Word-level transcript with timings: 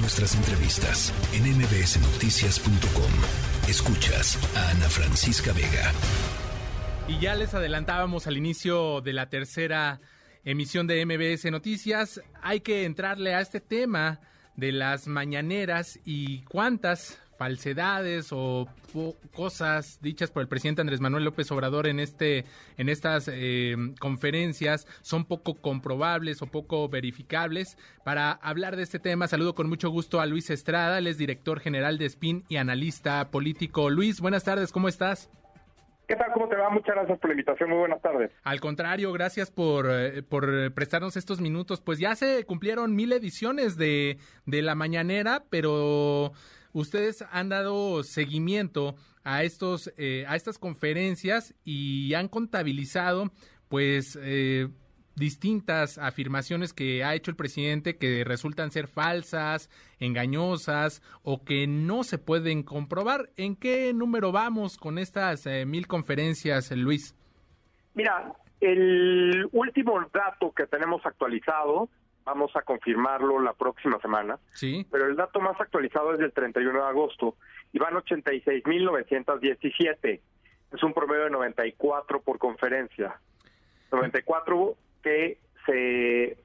nuestras 0.00 0.34
entrevistas 0.34 1.12
en 1.32 1.44
mbsnoticias.com. 1.56 3.12
Escuchas 3.68 4.38
a 4.56 4.70
Ana 4.70 4.88
Francisca 4.88 5.52
Vega. 5.52 5.92
Y 7.08 7.18
ya 7.18 7.34
les 7.34 7.54
adelantábamos 7.54 8.26
al 8.26 8.36
inicio 8.36 9.00
de 9.00 9.12
la 9.12 9.28
tercera 9.28 10.00
emisión 10.44 10.86
de 10.86 11.04
MBS 11.04 11.50
Noticias. 11.50 12.20
Hay 12.42 12.60
que 12.60 12.84
entrarle 12.84 13.34
a 13.34 13.40
este 13.40 13.60
tema 13.60 14.20
de 14.58 14.72
las 14.72 15.06
mañaneras 15.06 16.00
y 16.04 16.40
cuántas 16.42 17.20
falsedades 17.38 18.30
o 18.32 18.66
cosas 19.32 20.00
dichas 20.02 20.32
por 20.32 20.42
el 20.42 20.48
presidente 20.48 20.80
Andrés 20.80 21.00
Manuel 21.00 21.22
López 21.22 21.48
Obrador 21.52 21.86
en 21.86 22.00
este 22.00 22.44
en 22.76 22.88
estas 22.88 23.30
eh, 23.32 23.76
conferencias 24.00 24.88
son 25.02 25.24
poco 25.24 25.54
comprobables 25.54 26.42
o 26.42 26.46
poco 26.46 26.88
verificables. 26.88 27.78
Para 28.04 28.32
hablar 28.32 28.74
de 28.74 28.82
este 28.82 28.98
tema, 28.98 29.28
saludo 29.28 29.54
con 29.54 29.68
mucho 29.68 29.90
gusto 29.90 30.20
a 30.20 30.26
Luis 30.26 30.50
Estrada, 30.50 30.98
él 30.98 31.06
es 31.06 31.18
director 31.18 31.60
general 31.60 31.96
de 31.96 32.10
SPIN 32.10 32.44
y 32.48 32.56
analista 32.56 33.30
político. 33.30 33.90
Luis, 33.90 34.20
buenas 34.20 34.42
tardes, 34.42 34.72
¿cómo 34.72 34.88
estás? 34.88 35.30
¿Qué 36.08 36.16
tal? 36.16 36.32
¿Cómo 36.32 36.48
te 36.48 36.56
va? 36.56 36.70
Muchas 36.70 36.94
gracias 36.94 37.18
por 37.18 37.28
la 37.28 37.34
invitación. 37.34 37.68
Muy 37.68 37.80
buenas 37.80 38.00
tardes. 38.00 38.30
Al 38.42 38.60
contrario, 38.60 39.12
gracias 39.12 39.50
por, 39.50 39.86
eh, 39.90 40.22
por 40.22 40.72
prestarnos 40.72 41.18
estos 41.18 41.38
minutos. 41.38 41.82
Pues 41.82 41.98
ya 41.98 42.16
se 42.16 42.44
cumplieron 42.46 42.96
mil 42.96 43.12
ediciones 43.12 43.76
de, 43.76 44.16
de 44.46 44.62
la 44.62 44.74
mañanera, 44.74 45.44
pero 45.50 46.32
ustedes 46.72 47.26
han 47.30 47.50
dado 47.50 48.02
seguimiento 48.04 48.94
a 49.22 49.42
estos 49.42 49.92
eh, 49.98 50.24
a 50.26 50.36
estas 50.36 50.58
conferencias 50.58 51.54
y 51.62 52.14
han 52.14 52.28
contabilizado 52.28 53.30
pues 53.68 54.18
eh, 54.22 54.68
distintas 55.18 55.98
afirmaciones 55.98 56.72
que 56.72 57.04
ha 57.04 57.14
hecho 57.14 57.30
el 57.30 57.36
presidente 57.36 57.96
que 57.96 58.24
resultan 58.24 58.70
ser 58.70 58.88
falsas, 58.88 59.68
engañosas 59.98 61.02
o 61.22 61.44
que 61.44 61.66
no 61.66 62.04
se 62.04 62.18
pueden 62.18 62.62
comprobar. 62.62 63.30
¿En 63.36 63.56
qué 63.56 63.92
número 63.92 64.32
vamos 64.32 64.78
con 64.78 64.98
estas 64.98 65.46
eh, 65.46 65.66
mil 65.66 65.86
conferencias, 65.86 66.70
Luis? 66.72 67.14
Mira, 67.94 68.32
el 68.60 69.48
último 69.52 70.00
dato 70.12 70.52
que 70.52 70.66
tenemos 70.66 71.04
actualizado 71.04 71.88
vamos 72.24 72.54
a 72.56 72.62
confirmarlo 72.62 73.40
la 73.40 73.52
próxima 73.54 73.98
semana. 74.00 74.38
Sí. 74.52 74.86
Pero 74.90 75.06
el 75.06 75.16
dato 75.16 75.40
más 75.40 75.60
actualizado 75.60 76.12
es 76.12 76.18
del 76.18 76.32
31 76.32 76.78
de 76.78 76.86
agosto 76.86 77.36
y 77.72 77.78
van 77.78 77.94
86.917. 77.94 80.20
Es 80.72 80.82
un 80.82 80.92
promedio 80.92 81.24
de 81.24 81.30
94 81.30 82.20
por 82.20 82.38
conferencia. 82.38 83.18
94 83.90 84.76
que 85.02 85.38
se 85.66 86.38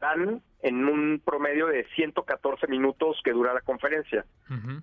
dan 0.00 0.42
en 0.62 0.88
un 0.88 1.20
promedio 1.24 1.66
de 1.66 1.86
114 1.94 2.66
minutos 2.68 3.20
que 3.22 3.32
dura 3.32 3.52
la 3.52 3.60
conferencia. 3.60 4.24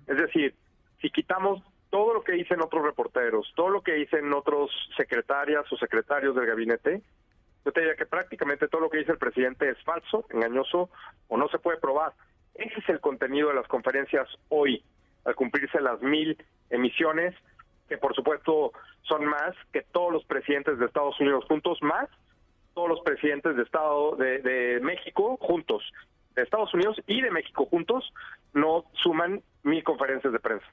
Es 0.06 0.16
decir, 0.16 0.54
si 1.00 1.10
quitamos 1.10 1.62
todo 1.90 2.14
lo 2.14 2.22
que 2.22 2.32
dicen 2.32 2.62
otros 2.62 2.84
reporteros, 2.84 3.52
todo 3.54 3.68
lo 3.68 3.82
que 3.82 3.92
dicen 3.92 4.32
otros 4.32 4.70
secretarias 4.96 5.70
o 5.70 5.76
secretarios 5.76 6.34
del 6.34 6.46
gabinete, 6.46 7.02
yo 7.64 7.72
te 7.72 7.80
diría 7.80 7.96
que 7.96 8.06
prácticamente 8.06 8.68
todo 8.68 8.80
lo 8.80 8.90
que 8.90 8.98
dice 8.98 9.12
el 9.12 9.18
presidente 9.18 9.68
es 9.68 9.82
falso, 9.84 10.26
engañoso 10.30 10.90
o 11.28 11.36
no 11.36 11.48
se 11.48 11.58
puede 11.58 11.78
probar. 11.78 12.12
Ese 12.54 12.78
es 12.78 12.88
el 12.88 13.00
contenido 13.00 13.48
de 13.48 13.54
las 13.54 13.68
conferencias 13.68 14.28
hoy, 14.48 14.82
al 15.24 15.34
cumplirse 15.34 15.80
las 15.80 16.00
mil 16.00 16.36
emisiones, 16.70 17.34
que 17.88 17.98
por 17.98 18.14
supuesto 18.14 18.72
son 19.02 19.24
más 19.24 19.54
que 19.72 19.82
todos 19.82 20.12
los 20.12 20.24
presidentes 20.24 20.78
de 20.78 20.86
Estados 20.86 21.18
Unidos 21.20 21.44
juntos, 21.46 21.78
más 21.82 22.08
todos 22.74 22.88
los 22.88 23.00
presidentes 23.00 23.56
de 23.56 23.62
Estado 23.62 24.16
de, 24.16 24.80
México 24.82 25.36
juntos, 25.40 25.82
de 26.34 26.42
Estados 26.42 26.72
Unidos 26.74 26.96
y 27.06 27.20
de 27.20 27.30
México 27.30 27.66
juntos, 27.66 28.12
no 28.54 28.84
suman 29.02 29.42
mil 29.62 29.82
conferencias 29.84 30.32
de 30.32 30.40
prensa. 30.40 30.66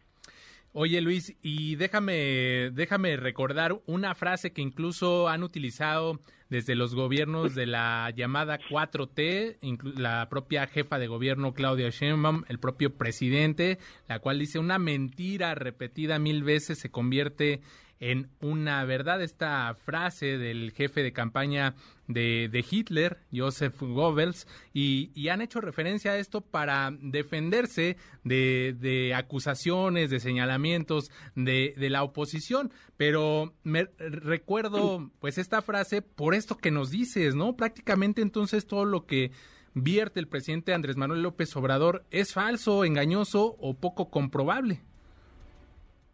Oye 0.72 1.02
Luis, 1.02 1.36
y 1.42 1.76
déjame, 1.76 2.70
déjame 2.72 3.18
recordar 3.18 3.80
una 3.88 4.14
frase 4.14 4.54
que 4.54 4.62
incluso 4.62 5.28
han 5.28 5.44
utilizado 5.44 6.20
desde 6.50 6.76
los 6.76 6.96
gobiernos 6.96 7.56
de 7.56 7.66
la 7.66 8.12
llamada 8.16 8.60
4T, 8.60 9.58
la 9.98 10.28
propia 10.30 10.68
jefa 10.68 11.00
de 11.00 11.08
gobierno 11.08 11.54
Claudia 11.54 11.90
Sheinbaum, 11.90 12.44
el 12.48 12.60
propio 12.60 12.96
presidente, 12.96 13.78
la 14.08 14.20
cual 14.20 14.40
dice 14.40 14.60
una 14.60 14.80
mentira 14.80 15.56
repetida 15.56 16.20
mil 16.20 16.44
veces 16.44 16.80
se 16.80 16.90
convierte 16.90 17.62
en 18.00 18.30
una 18.40 18.84
verdad 18.86 19.22
esta 19.22 19.76
frase 19.76 20.38
del 20.38 20.72
jefe 20.72 21.04
de 21.04 21.12
campaña 21.12 21.76
de, 22.08 22.66
Hitler, 22.70 23.20
Joseph 23.32 23.80
Goebbels, 23.80 24.48
y, 24.74 25.28
han 25.30 25.42
hecho 25.42 25.62
referencia 25.62 26.12
a 26.12 26.18
esto 26.18 26.42
para 26.42 26.92
defenderse 27.00 27.98
de, 28.24 29.14
acusaciones, 29.16 30.10
de 30.10 30.20
señalamientos 30.20 31.12
de, 31.36 31.74
la 31.78 32.04
oposición. 32.04 32.72
Pero 32.98 33.54
me 33.64 33.90
recuerdo 33.98 35.12
pues 35.20 35.38
esta 35.38 35.62
frase 35.62 36.02
por 36.02 36.34
esto 36.40 36.58
que 36.58 36.72
nos 36.72 36.90
dices, 36.90 37.36
¿no? 37.36 37.56
Prácticamente 37.56 38.22
entonces 38.22 38.66
todo 38.66 38.86
lo 38.86 39.06
que 39.06 39.32
vierte 39.74 40.20
el 40.20 40.28
presidente 40.28 40.74
Andrés 40.74 40.98
Manuel 40.98 41.22
López 41.22 41.56
Obrador 41.56 42.04
es 42.12 42.34
falso, 42.34 42.84
engañoso 42.86 43.56
o 43.60 43.76
poco 43.76 44.10
comprobable. 44.10 44.82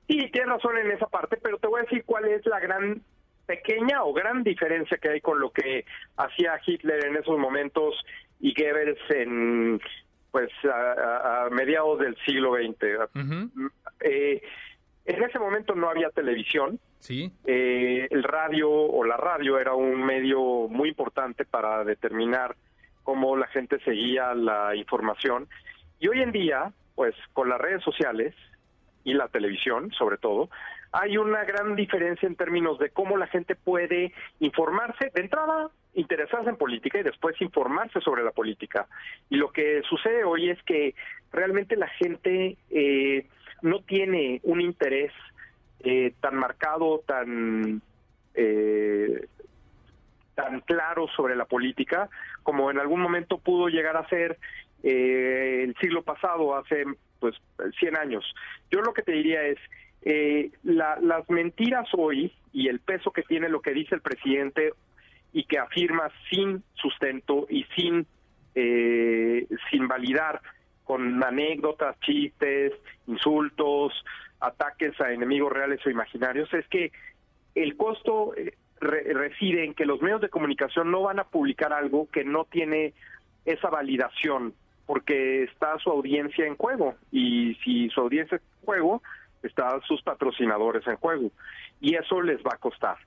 Sí, 0.08 0.30
tienes 0.32 0.50
razón 0.50 0.78
en 0.78 0.92
esa 0.92 1.08
parte, 1.08 1.38
pero 1.42 1.58
te 1.58 1.68
voy 1.68 1.80
a 1.80 1.84
decir 1.84 2.04
cuál 2.06 2.26
es 2.26 2.46
la 2.46 2.60
gran 2.60 3.02
pequeña 3.46 4.04
o 4.04 4.14
gran 4.14 4.44
diferencia 4.44 4.98
que 4.98 5.10
hay 5.10 5.22
con 5.22 5.40
lo 5.40 5.52
que 5.52 5.86
hacía 6.18 6.60
Hitler 6.66 7.06
en 7.06 7.16
esos 7.16 7.38
momentos 7.38 7.96
y 8.40 8.54
Goebbels 8.54 9.00
en 9.10 9.82
pues 10.32 10.52
a, 10.66 11.48
mediados 11.52 12.00
del 12.00 12.18
siglo 12.26 12.56
XX. 12.56 13.10
Eh, 14.02 14.42
en 15.06 15.24
ese 15.24 15.40
momento 15.40 15.76
no 15.76 15.90
había 15.90 16.10
televisión. 16.10 16.80
Sí. 17.00 17.32
Eh, 17.46 18.08
el 18.10 18.24
radio 18.24 18.72
o 18.72 19.04
la 19.04 19.18
radio 19.18 19.60
era 19.60 19.74
un 19.74 20.04
medio 20.04 20.68
muy 20.68 20.90
importante 20.90 21.46
para 21.46 21.84
determinar 21.84 22.56
cómo 23.04 23.38
la 23.38 23.48
gente 23.48 23.80
seguía 23.82 24.34
la 24.34 24.76
información. 24.76 25.48
Y 26.00 26.08
hoy 26.08 26.22
en 26.22 26.32
día, 26.32 26.72
pues 26.96 27.14
con 27.34 27.50
las 27.50 27.62
redes 27.62 27.84
sociales, 27.84 28.34
y 29.06 29.14
la 29.14 29.30
televisión, 29.30 29.92
sobre 29.92 30.18
todo, 30.18 30.50
hay 30.92 31.18
una 31.18 31.46
gran 31.46 31.76
diferencia 31.76 32.28
en 32.28 32.36
términos 32.36 32.80
de 32.80 32.90
cómo 32.90 33.16
la 33.18 33.28
gente 33.28 33.56
puede 33.56 34.12
informarse, 34.40 35.12
de 35.14 35.22
entrada, 35.22 35.70
interesarse 35.94 36.50
en 36.50 36.58
política 36.58 37.00
y 37.00 37.04
después 37.04 37.40
informarse 37.42 38.02
sobre 38.02 38.24
la 38.24 38.32
política. 38.32 38.88
Y 39.30 39.38
lo 39.38 39.52
que 39.52 39.82
sucede 39.88 40.24
hoy 40.24 40.50
es 40.50 40.62
que 40.64 40.96
realmente 41.32 41.76
la 41.76 41.88
gente 41.88 42.58
eh, 42.72 43.28
no 43.62 43.82
tiene 43.82 44.42
un 44.44 44.60
interés 44.60 45.12
eh, 45.82 46.14
tan 46.20 46.36
marcado, 46.36 47.02
tan 47.06 47.82
eh, 48.34 49.28
tan 50.36 50.60
claro 50.62 51.08
sobre 51.16 51.36
la 51.36 51.46
política 51.46 52.10
como 52.44 52.70
en 52.70 52.80
algún 52.80 53.02
momento 53.02 53.38
pudo 53.38 53.70
llegar 53.70 53.96
a 53.96 54.08
ser 54.10 54.38
el 54.84 55.74
siglo 55.82 56.04
pasado, 56.04 56.56
hace 56.56 56.84
pues 57.20 57.36
100 57.80 57.98
años. 57.98 58.24
Yo 58.70 58.82
lo 58.82 58.94
que 58.94 59.02
te 59.02 59.14
diría 59.14 59.42
es, 59.44 59.58
eh, 60.08 60.52
las 60.64 61.28
mentiras 61.30 61.88
hoy 61.98 62.32
y 62.54 62.68
el 62.68 62.80
peso 62.80 63.12
que 63.12 63.24
tiene 63.24 63.50
lo 63.50 63.62
que 63.62 63.74
dice 63.74 63.96
el 63.96 64.02
presidente 64.02 64.74
y 65.34 65.46
que 65.46 65.58
afirma 65.58 66.12
sin 66.30 66.64
sustento 66.76 67.48
y 67.50 67.64
sin, 67.76 68.06
eh, 68.54 69.48
sin 69.72 69.88
validar 69.88 70.42
con 70.86 71.22
anécdotas, 71.24 72.00
chistes, 72.00 72.72
insultos, 73.08 73.94
ataques 74.40 75.00
a 75.02 75.12
enemigos 75.12 75.52
reales 75.52 75.86
o 75.86 75.90
imaginarios, 75.90 76.54
es 76.54 76.68
que 76.68 76.92
el 77.56 77.76
costo 77.76 78.34
eh, 78.36 78.56
reside 78.80 79.66
en 79.66 79.74
que 79.74 79.86
los 79.86 80.02
medios 80.02 80.22
de 80.22 80.30
comunicación 80.30 80.92
no 80.92 81.02
van 81.02 81.20
a 81.20 81.26
publicar 81.26 81.74
algo 81.74 82.10
que 82.12 82.24
no 82.24 82.46
tiene 82.46 82.94
esa 83.46 83.70
validación 83.70 84.54
porque 84.86 85.44
está 85.44 85.78
su 85.80 85.90
audiencia 85.90 86.46
en 86.46 86.56
juego 86.56 86.96
y 87.12 87.56
si 87.64 87.90
su 87.90 88.02
audiencia 88.02 88.38
en 88.38 88.66
juego, 88.66 89.02
están 89.42 89.82
sus 89.82 90.02
patrocinadores 90.02 90.86
en 90.88 90.96
juego 90.98 91.32
y 91.82 91.96
eso 91.96 92.22
les 92.22 92.38
va 92.40 92.52
a 92.54 92.58
costar. 92.58 92.98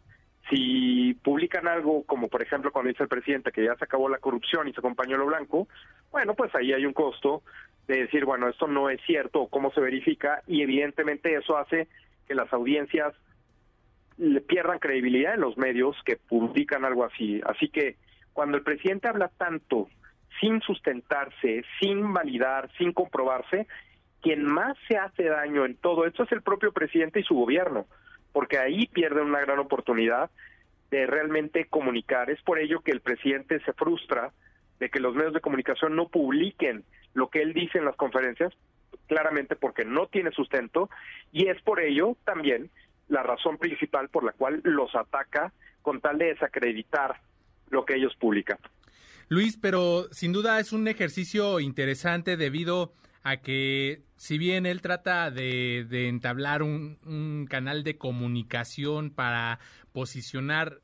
Si 0.48 1.14
publican 1.22 1.68
algo 1.68 2.04
como 2.04 2.28
por 2.28 2.42
ejemplo 2.42 2.72
cuando 2.72 2.88
dice 2.88 3.02
el 3.02 3.08
presidente 3.08 3.52
que 3.52 3.64
ya 3.64 3.74
se 3.76 3.84
acabó 3.84 4.08
la 4.08 4.18
corrupción 4.18 4.68
y 4.68 4.72
se 4.72 4.80
acompañó 4.80 5.16
lo 5.16 5.26
blanco, 5.26 5.68
bueno, 6.10 6.34
pues 6.34 6.54
ahí 6.54 6.72
hay 6.72 6.86
un 6.86 6.92
costo 6.92 7.42
de 7.86 8.02
decir, 8.02 8.24
bueno, 8.24 8.48
esto 8.48 8.66
no 8.66 8.90
es 8.90 9.00
cierto, 9.06 9.48
cómo 9.48 9.70
se 9.72 9.80
verifica 9.80 10.42
y 10.46 10.62
evidentemente 10.62 11.34
eso 11.34 11.56
hace 11.56 11.88
que 12.26 12.34
las 12.34 12.52
audiencias 12.52 13.14
le 14.18 14.40
pierdan 14.40 14.78
credibilidad 14.78 15.34
en 15.34 15.40
los 15.40 15.56
medios 15.56 15.96
que 16.04 16.16
publican 16.16 16.84
algo 16.84 17.04
así. 17.04 17.40
Así 17.46 17.68
que 17.68 17.96
cuando 18.32 18.56
el 18.56 18.62
presidente 18.62 19.08
habla 19.08 19.28
tanto 19.28 19.88
sin 20.40 20.60
sustentarse, 20.60 21.64
sin 21.80 22.12
validar, 22.12 22.70
sin 22.76 22.92
comprobarse, 22.92 23.66
quien 24.20 24.44
más 24.44 24.76
se 24.88 24.96
hace 24.96 25.24
daño 25.24 25.64
en 25.64 25.76
todo 25.76 26.04
esto 26.06 26.24
es 26.24 26.32
el 26.32 26.42
propio 26.42 26.72
presidente 26.72 27.20
y 27.20 27.24
su 27.24 27.34
gobierno, 27.34 27.86
porque 28.38 28.56
ahí 28.56 28.87
pierden 28.87 29.25
una 29.25 29.40
gran 29.40 29.58
oportunidad 29.58 30.31
de 30.93 31.08
realmente 31.08 31.64
comunicar. 31.64 32.31
Es 32.31 32.40
por 32.43 32.61
ello 32.61 32.82
que 32.82 32.93
el 32.93 33.00
presidente 33.00 33.58
se 33.64 33.73
frustra 33.73 34.31
de 34.79 34.90
que 34.90 35.00
los 35.00 35.17
medios 35.17 35.35
de 35.35 35.40
comunicación 35.40 35.96
no 35.96 36.06
publiquen 36.06 36.85
lo 37.14 37.31
que 37.31 37.43
él 37.43 37.52
dice 37.52 37.79
en 37.79 37.85
las 37.85 37.96
conferencias, 37.96 38.52
claramente 39.08 39.56
porque 39.56 39.85
no 39.85 40.06
tiene 40.06 40.31
sustento, 40.31 40.88
y 41.32 41.49
es 41.49 41.61
por 41.62 41.81
ello 41.81 42.17
también 42.25 42.70
la 43.08 43.25
razón 43.25 43.58
principal 43.58 44.08
por 44.08 44.23
la 44.23 44.31
cual 44.31 44.61
los 44.62 44.94
ataca 44.94 45.52
con 45.82 46.00
tal 46.00 46.19
de 46.19 46.26
desacreditar 46.26 47.20
lo 47.70 47.84
que 47.84 47.96
ellos 47.96 48.14
publican. 48.20 48.58
Luis, 49.29 49.58
pero 49.61 50.05
sin 50.12 50.32
duda 50.32 50.61
es 50.61 50.73
un 50.73 50.87
ejercicio 50.87 51.58
interesante 51.58 52.37
debido 52.37 52.93
a 53.23 53.38
que 53.38 54.03
si 54.17 54.38
bien 54.38 54.67
él 54.67 54.82
trata 54.82 55.31
de, 55.31 55.87
entablar 56.09 56.62
un, 56.62 57.47
canal 57.49 57.85
de 57.85 57.97
comunicación 57.97 59.11
para 59.11 59.59
posicionar 59.93 60.81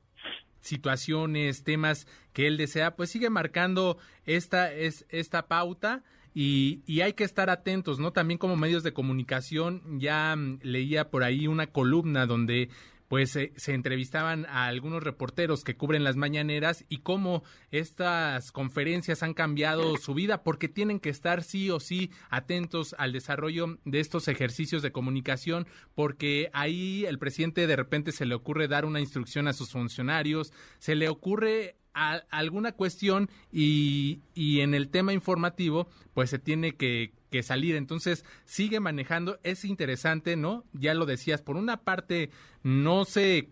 situaciones, 0.60 1.62
temas 1.62 2.06
que 2.32 2.46
él 2.46 2.56
desea, 2.56 2.96
pues 2.96 3.10
sigue 3.10 3.28
marcando 3.28 3.98
esta, 4.24 4.72
es, 4.72 5.04
esta 5.10 5.46
pauta 5.46 6.02
y, 6.34 6.82
y, 6.86 7.02
hay 7.02 7.12
que 7.12 7.22
estar 7.22 7.48
atentos, 7.50 8.00
¿no? 8.00 8.12
También 8.12 8.38
como 8.38 8.56
medios 8.56 8.82
de 8.82 8.92
comunicación, 8.92 10.00
ya 10.00 10.34
mm, 10.34 10.60
leía 10.62 11.10
por 11.10 11.22
ahí 11.22 11.46
una 11.46 11.68
columna 11.68 12.26
donde 12.26 12.70
pues 13.14 13.30
se 13.30 13.74
entrevistaban 13.74 14.44
a 14.46 14.66
algunos 14.66 15.04
reporteros 15.04 15.62
que 15.62 15.76
cubren 15.76 16.02
las 16.02 16.16
mañaneras 16.16 16.84
y 16.88 16.98
cómo 16.98 17.44
estas 17.70 18.50
conferencias 18.50 19.22
han 19.22 19.34
cambiado 19.34 19.96
su 19.98 20.14
vida 20.14 20.42
porque 20.42 20.68
tienen 20.68 20.98
que 20.98 21.10
estar 21.10 21.44
sí 21.44 21.70
o 21.70 21.78
sí 21.78 22.10
atentos 22.28 22.92
al 22.98 23.12
desarrollo 23.12 23.78
de 23.84 24.00
estos 24.00 24.26
ejercicios 24.26 24.82
de 24.82 24.90
comunicación 24.90 25.68
porque 25.94 26.50
ahí 26.54 27.04
el 27.06 27.20
presidente 27.20 27.68
de 27.68 27.76
repente 27.76 28.10
se 28.10 28.26
le 28.26 28.34
ocurre 28.34 28.66
dar 28.66 28.84
una 28.84 28.98
instrucción 28.98 29.46
a 29.46 29.52
sus 29.52 29.70
funcionarios, 29.70 30.52
se 30.80 30.96
le 30.96 31.08
ocurre 31.08 31.76
alguna 31.92 32.72
cuestión 32.72 33.30
y, 33.52 34.22
y 34.34 34.58
en 34.58 34.74
el 34.74 34.88
tema 34.88 35.12
informativo 35.12 35.86
pues 36.14 36.30
se 36.30 36.40
tiene 36.40 36.74
que 36.74 37.12
que 37.34 37.42
salir. 37.42 37.74
Entonces, 37.74 38.24
sigue 38.44 38.78
manejando, 38.78 39.40
es 39.42 39.64
interesante, 39.64 40.36
¿no? 40.36 40.62
Ya 40.72 40.94
lo 40.94 41.04
decías, 41.04 41.42
por 41.42 41.56
una 41.56 41.78
parte 41.78 42.30
no 42.62 43.04
se 43.04 43.48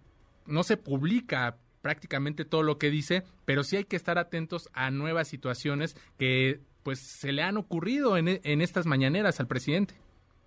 no 0.47 0.63
se 0.63 0.77
publica 0.77 1.57
prácticamente 1.83 2.45
todo 2.45 2.63
lo 2.63 2.79
que 2.79 2.91
dice, 2.91 3.25
pero 3.45 3.65
sí 3.65 3.77
hay 3.77 3.85
que 3.85 3.97
estar 3.97 4.19
atentos 4.19 4.71
a 4.73 4.93
nuevas 4.93 5.27
situaciones 5.27 5.97
que 6.17 6.61
pues 6.85 7.01
se 7.01 7.33
le 7.33 7.43
han 7.43 7.57
ocurrido 7.57 8.17
en, 8.17 8.29
en 8.29 8.61
estas 8.61 8.87
mañaneras 8.87 9.41
al 9.41 9.49
presidente. 9.49 9.95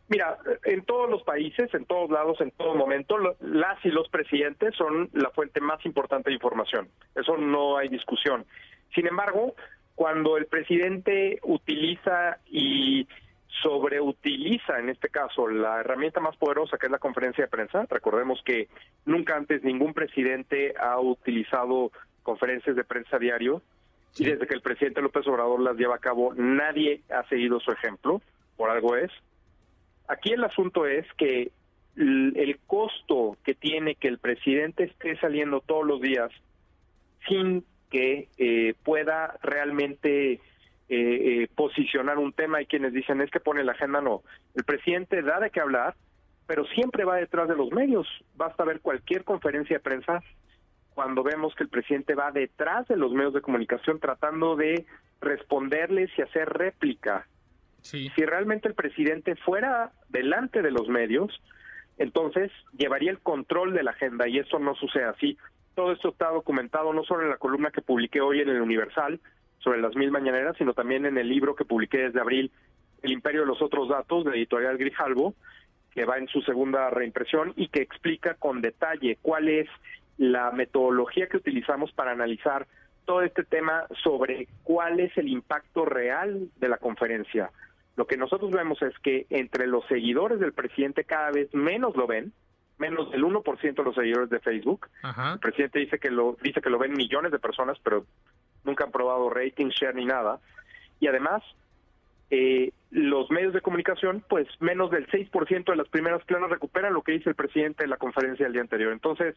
Mira, 0.07 0.37
en 0.63 0.85
todos 0.85 1.09
los 1.09 1.21
países, 1.23 1.73
en 1.73 1.83
todos 1.83 2.09
lados, 2.09 2.39
en 2.39 2.51
todo 2.51 2.73
momento, 2.73 3.17
las 3.41 3.83
y 3.83 3.89
los 3.89 4.07
presidentes 4.07 4.75
son 4.75 5.09
la 5.11 5.29
fuente 5.31 5.59
más 5.59 5.85
importante 5.85 6.29
de 6.29 6.35
información. 6.35 6.87
Eso 7.15 7.35
no 7.35 7.75
hay 7.77 7.89
discusión. 7.89 8.45
Sin 8.93 9.07
embargo, 9.07 9.55
cuando 9.95 10.37
el 10.37 10.45
presidente 10.45 11.39
utiliza 11.43 12.37
y 12.45 13.07
sobreutiliza 13.61 14.79
en 14.79 14.89
este 14.89 15.09
caso 15.09 15.47
la 15.47 15.79
herramienta 15.79 16.19
más 16.19 16.35
poderosa 16.37 16.77
que 16.77 16.87
es 16.87 16.91
la 16.91 16.99
conferencia 16.99 17.45
de 17.45 17.49
prensa. 17.49 17.85
Recordemos 17.89 18.41
que 18.43 18.67
nunca 19.05 19.35
antes 19.35 19.63
ningún 19.63 19.93
presidente 19.93 20.73
ha 20.79 20.99
utilizado 20.99 21.91
conferencias 22.23 22.75
de 22.75 22.83
prensa 22.83 23.17
diario 23.17 23.61
y 24.17 24.25
desde 24.25 24.47
que 24.47 24.55
el 24.55 24.61
presidente 24.61 25.01
López 25.01 25.27
Obrador 25.27 25.61
las 25.61 25.77
lleva 25.77 25.95
a 25.95 25.99
cabo 25.99 26.33
nadie 26.33 27.01
ha 27.09 27.27
seguido 27.27 27.59
su 27.59 27.71
ejemplo, 27.71 28.21
por 28.57 28.69
algo 28.69 28.95
es. 28.95 29.11
Aquí 30.07 30.31
el 30.31 30.43
asunto 30.43 30.85
es 30.85 31.05
que 31.13 31.51
el 31.95 32.59
costo 32.67 33.37
que 33.43 33.55
tiene 33.55 33.95
que 33.95 34.07
el 34.07 34.19
presidente 34.19 34.83
esté 34.83 35.17
saliendo 35.17 35.61
todos 35.61 35.85
los 35.85 36.01
días 36.01 36.29
sin 37.27 37.63
que 37.89 38.27
eh, 38.37 38.73
pueda 38.83 39.37
realmente 39.41 40.41
eh, 40.87 41.43
eh, 41.43 41.47
posicionar 41.55 42.17
un 42.17 42.33
tema. 42.33 42.59
Hay 42.59 42.65
quienes 42.65 42.93
dicen 42.93 43.21
es 43.21 43.31
que 43.31 43.39
pone 43.39 43.63
la 43.63 43.71
agenda, 43.71 44.01
no. 44.01 44.23
El 44.53 44.63
presidente 44.63 45.21
da 45.21 45.39
de 45.39 45.49
qué 45.49 45.59
hablar, 45.59 45.95
pero 46.47 46.65
siempre 46.65 47.05
va 47.05 47.15
detrás 47.15 47.47
de 47.47 47.55
los 47.55 47.71
medios. 47.71 48.07
Basta 48.35 48.63
ver 48.63 48.81
cualquier 48.81 49.23
conferencia 49.23 49.77
de 49.77 49.83
prensa 49.83 50.21
cuando 50.93 51.23
vemos 51.23 51.53
que 51.55 51.63
el 51.63 51.69
presidente 51.69 52.15
va 52.15 52.31
detrás 52.31 52.87
de 52.87 52.95
los 52.95 53.11
medios 53.11 53.33
de 53.33 53.41
comunicación 53.41 53.99
tratando 53.99 54.55
de 54.55 54.85
responderles 55.21 56.09
y 56.17 56.21
hacer 56.21 56.49
réplica. 56.49 57.27
Si 57.81 58.09
realmente 58.25 58.67
el 58.67 58.73
presidente 58.73 59.35
fuera 59.35 59.91
delante 60.09 60.63
de 60.63 60.71
los 60.71 60.87
medios, 60.87 61.39
entonces 61.97 62.51
llevaría 62.75 63.11
el 63.11 63.19
control 63.19 63.73
de 63.73 63.83
la 63.83 63.91
agenda 63.91 64.27
y 64.27 64.39
eso 64.39 64.57
no 64.57 64.73
sucede 64.73 65.05
así. 65.05 65.37
Todo 65.75 65.91
esto 65.91 66.09
está 66.09 66.29
documentado 66.29 66.93
no 66.93 67.03
solo 67.03 67.23
en 67.23 67.29
la 67.29 67.37
columna 67.37 67.69
que 67.69 67.81
publiqué 67.81 68.21
hoy 68.21 68.41
en 68.41 68.49
el 68.49 68.61
Universal, 68.61 69.19
sobre 69.65 69.81
las 69.81 69.95
mil 69.95 70.11
mañaneras, 70.11 70.55
sino 70.57 70.73
también 70.73 71.07
en 71.07 71.17
el 71.17 71.27
libro 71.27 71.55
que 71.55 71.65
publiqué 71.65 71.97
desde 71.97 72.21
abril, 72.21 72.51
El 73.01 73.11
Imperio 73.11 73.41
de 73.41 73.47
los 73.47 73.61
Otros 73.63 73.89
Datos, 73.89 74.23
de 74.23 74.31
Editorial 74.31 74.77
Grijalvo, 74.77 75.33
que 75.91 76.05
va 76.05 76.19
en 76.19 76.27
su 76.27 76.41
segunda 76.43 76.91
reimpresión 76.91 77.51
y 77.55 77.69
que 77.69 77.81
explica 77.81 78.35
con 78.35 78.61
detalle 78.61 79.17
cuál 79.23 79.49
es 79.49 79.67
la 80.17 80.51
metodología 80.51 81.27
que 81.27 81.37
utilizamos 81.37 81.91
para 81.93 82.11
analizar 82.11 82.67
todo 83.05 83.23
este 83.23 83.43
tema 83.43 83.85
sobre 84.03 84.47
cuál 84.63 84.99
es 84.99 85.17
el 85.17 85.29
impacto 85.29 85.83
real 85.83 86.49
de 86.57 86.69
la 86.69 86.77
conferencia. 86.77 87.49
Lo 87.95 88.05
que 88.05 88.17
nosotros 88.17 88.51
vemos 88.51 88.81
es 88.83 88.97
que 88.99 89.25
entre 89.29 89.65
los 89.67 89.85
seguidores 89.87 90.39
del 90.39 90.53
presidente 90.53 91.05
cada 91.05 91.31
vez 91.31 91.53
menos 91.53 91.95
lo 91.95 92.05
ven, 92.05 92.33
menos 92.77 93.09
del 93.11 93.23
1% 93.23 93.73
de 93.73 93.83
los 93.83 93.95
seguidores 93.95 94.29
de 94.29 94.39
Facebook. 94.39 94.89
El 95.33 95.39
presidente 95.39 95.79
dice 95.79 95.97
que 95.97 96.11
lo 96.11 96.37
dice 96.43 96.61
que 96.61 96.69
lo 96.69 96.77
ven 96.77 96.93
millones 96.93 97.31
de 97.31 97.39
personas, 97.39 97.77
pero 97.83 98.05
nunca 98.65 98.83
han 98.83 98.91
probado 98.91 99.29
rating, 99.29 99.67
share 99.67 99.95
ni 99.95 100.05
nada. 100.05 100.39
Y 100.99 101.07
además, 101.07 101.43
eh, 102.29 102.71
los 102.91 103.29
medios 103.29 103.53
de 103.53 103.61
comunicación, 103.61 104.23
pues 104.27 104.47
menos 104.59 104.91
del 104.91 105.07
6% 105.07 105.65
de 105.71 105.75
las 105.75 105.89
primeras 105.89 106.23
planas 106.25 106.49
recuperan 106.49 106.93
lo 106.93 107.01
que 107.01 107.13
dice 107.13 107.29
el 107.29 107.35
presidente 107.35 107.83
en 107.83 107.89
la 107.89 107.97
conferencia 107.97 108.45
del 108.45 108.53
día 108.53 108.61
anterior. 108.61 108.91
Entonces, 108.91 109.35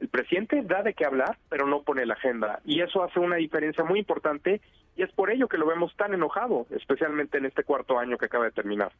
el 0.00 0.08
presidente 0.08 0.62
da 0.62 0.82
de 0.82 0.94
qué 0.94 1.04
hablar, 1.04 1.36
pero 1.48 1.66
no 1.66 1.82
pone 1.82 2.06
la 2.06 2.14
agenda. 2.14 2.60
Y 2.64 2.80
eso 2.80 3.02
hace 3.02 3.20
una 3.20 3.36
diferencia 3.36 3.84
muy 3.84 3.98
importante 3.98 4.60
y 4.96 5.02
es 5.02 5.12
por 5.12 5.30
ello 5.30 5.48
que 5.48 5.58
lo 5.58 5.66
vemos 5.66 5.94
tan 5.96 6.14
enojado, 6.14 6.66
especialmente 6.70 7.38
en 7.38 7.46
este 7.46 7.64
cuarto 7.64 7.98
año 7.98 8.18
que 8.18 8.26
acaba 8.26 8.46
de 8.46 8.50
terminar 8.50 8.92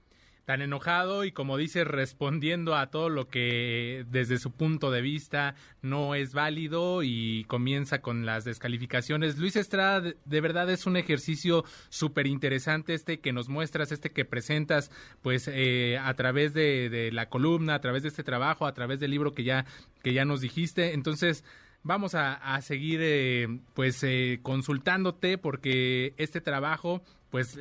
tan 0.45 0.63
enojado 0.63 1.25
y 1.25 1.33
como 1.33 1.57
dice 1.57 1.85
respondiendo 1.85 2.75
a 2.75 2.91
todo 2.91 3.09
lo 3.09 3.29
que 3.29 4.05
desde 4.11 4.39
su 4.39 4.51
punto 4.51 4.91
de 4.91 5.01
vista 5.01 5.55
no 5.83 6.15
es 6.15 6.35
válido 6.35 7.03
y 7.03 7.45
comienza 7.45 8.01
con 8.01 8.27
las 8.27 8.45
descalificaciones. 8.45 9.39
Luis 9.39 9.57
Estrada, 9.57 10.13
de 10.25 10.41
verdad 10.41 10.71
es 10.71 10.87
un 10.87 10.97
ejercicio 10.97 11.65
súper 11.89 12.27
interesante 12.27 12.95
este 12.95 13.21
que 13.21 13.33
nos 13.33 13.49
muestras, 13.49 13.93
este 13.93 14.11
que 14.11 14.25
presentas 14.25 14.91
pues 15.23 15.49
eh, 15.53 15.99
a 15.99 16.15
través 16.15 16.55
de, 16.55 17.11
la 17.13 17.29
columna, 17.29 17.75
a 17.75 17.81
través 17.81 18.03
de 18.03 18.09
este 18.09 18.25
trabajo, 18.25 18.67
a 18.67 18.75
través 18.75 19.01
del 19.01 19.11
libro 19.11 19.33
que 19.33 19.45
ya, 19.45 19.67
que 20.03 20.13
ya 20.13 20.25
nos 20.25 20.41
dijiste. 20.41 20.95
Entonces, 20.95 21.45
vamos 21.83 22.15
a, 22.15 22.61
seguir 22.63 23.01
eh, 23.03 23.61
pues 23.75 24.03
eh, 24.03 24.41
consultándote 24.43 25.39
porque 25.39 26.15
este 26.17 26.41
trabajo 26.41 27.03
pues 27.31 27.59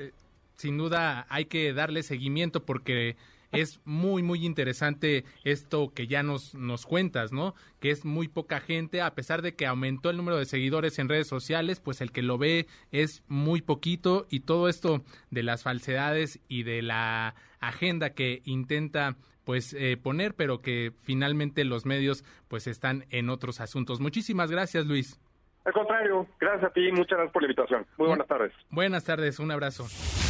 sin 0.60 0.78
duda 0.78 1.26
hay 1.30 1.46
que 1.46 1.74
darle 1.74 2.04
seguimiento 2.04 2.66
porque 2.66 3.16
es 3.54 3.80
muy, 3.86 4.22
muy 4.24 4.46
interesante 4.46 5.24
esto 5.44 5.94
que 5.94 6.06
ya 6.06 6.22
nos, 6.22 6.54
nos 6.54 6.86
cuentas, 6.86 7.32
¿no? 7.32 7.56
Que 7.80 7.92
es 7.92 8.04
muy 8.04 8.28
poca 8.28 8.60
gente, 8.60 9.02
a 9.02 9.16
pesar 9.16 9.42
de 9.42 9.56
que 9.56 9.66
aumentó 9.66 10.10
el 10.10 10.18
número 10.18 10.38
de 10.38 10.46
seguidores 10.46 11.00
en 11.00 11.08
redes 11.10 11.28
sociales, 11.28 11.80
pues 11.80 12.02
el 12.02 12.12
que 12.12 12.22
lo 12.22 12.38
ve 12.38 12.68
es 12.92 13.24
muy 13.28 13.62
poquito 13.62 14.28
y 14.30 14.42
todo 14.42 14.68
esto 14.68 15.02
de 15.32 15.44
las 15.44 15.64
falsedades 15.64 16.42
y 16.50 16.64
de 16.64 16.82
la 16.82 17.36
agenda 17.62 18.12
que 18.12 18.42
intenta 18.44 19.16
pues 19.46 19.74
eh, 19.74 19.98
poner, 19.98 20.36
pero 20.36 20.62
que 20.62 20.92
finalmente 21.02 21.64
los 21.64 21.86
medios 21.86 22.26
pues 22.50 22.68
están 22.68 23.06
en 23.12 23.30
otros 23.30 23.62
asuntos. 23.62 24.02
Muchísimas 24.02 24.52
gracias, 24.52 24.86
Luis. 24.86 25.20
Al 25.66 25.74
contrario, 25.74 26.28
gracias 26.40 26.66
a 26.66 26.74
ti, 26.74 26.92
muchas 26.92 27.18
gracias 27.18 27.32
por 27.32 27.42
la 27.42 27.48
invitación. 27.48 27.86
Muy 27.98 28.08
buenas 28.08 28.28
tardes. 28.28 28.54
Buenas 28.70 29.04
tardes, 29.04 29.40
un 29.40 29.52
abrazo. 29.52 29.88